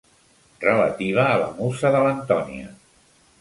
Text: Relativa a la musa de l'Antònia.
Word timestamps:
Relativa 0.63 1.25
a 1.33 1.35
la 1.41 1.51
musa 1.59 1.93
de 1.97 2.01
l'Antònia. 2.07 2.73